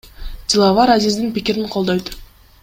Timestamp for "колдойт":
1.77-2.05